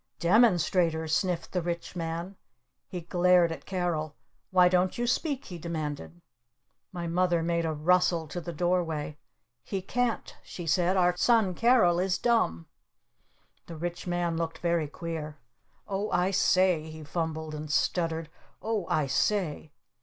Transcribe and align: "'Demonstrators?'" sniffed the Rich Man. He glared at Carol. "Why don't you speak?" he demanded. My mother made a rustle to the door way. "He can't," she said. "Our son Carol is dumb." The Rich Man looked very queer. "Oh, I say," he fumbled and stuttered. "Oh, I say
"'Demonstrators?'" 0.17 1.13
sniffed 1.13 1.51
the 1.51 1.61
Rich 1.61 1.95
Man. 1.95 2.35
He 2.87 3.01
glared 3.01 3.51
at 3.51 3.67
Carol. 3.67 4.15
"Why 4.49 4.67
don't 4.67 4.97
you 4.97 5.05
speak?" 5.05 5.45
he 5.45 5.59
demanded. 5.59 6.21
My 6.91 7.05
mother 7.05 7.43
made 7.43 7.65
a 7.67 7.71
rustle 7.73 8.27
to 8.29 8.41
the 8.41 8.51
door 8.51 8.83
way. 8.83 9.19
"He 9.63 9.83
can't," 9.83 10.35
she 10.41 10.65
said. 10.65 10.97
"Our 10.97 11.15
son 11.15 11.53
Carol 11.53 11.99
is 11.99 12.17
dumb." 12.17 12.65
The 13.67 13.77
Rich 13.77 14.07
Man 14.07 14.37
looked 14.37 14.57
very 14.57 14.87
queer. 14.87 15.37
"Oh, 15.87 16.09
I 16.09 16.31
say," 16.31 16.89
he 16.89 17.03
fumbled 17.03 17.53
and 17.53 17.69
stuttered. 17.69 18.27
"Oh, 18.59 18.87
I 18.89 19.05
say 19.05 19.71